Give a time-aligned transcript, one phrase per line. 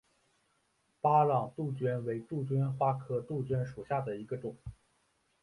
[0.99, 4.57] 巴朗杜鹃为杜鹃花科杜鹃属下的一个种。